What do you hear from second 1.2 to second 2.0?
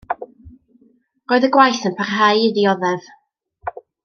Roedd y gwaith yn